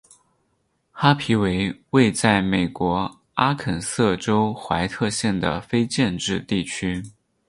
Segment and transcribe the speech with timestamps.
[0.91, 7.03] 哈皮为位在美国阿肯色州怀特县的非建制地区。